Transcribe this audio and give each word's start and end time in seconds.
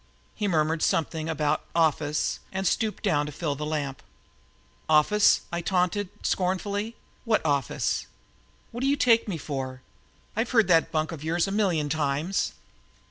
He 0.33 0.47
murmured 0.47 0.81
something 0.81 1.29
about 1.29 1.61
"office" 1.75 2.39
and 2.51 2.65
stooped 2.65 3.03
down 3.03 3.27
to 3.27 3.31
fill 3.31 3.53
the 3.53 3.67
lamp. 3.67 4.01
"Office!" 4.89 5.41
I 5.51 5.61
taunted 5.61 6.09
scornfully, 6.23 6.95
"what 7.23 7.45
office? 7.45 8.07
What 8.71 8.81
do 8.81 8.87
you 8.87 8.97
take 8.97 9.27
me 9.27 9.37
for? 9.37 9.83
I've 10.35 10.49
heard 10.49 10.67
that 10.69 10.91
bunk 10.91 11.11
of 11.11 11.23
yours 11.23 11.47
a 11.47 11.51
million 11.51 11.87
times." 11.87 12.53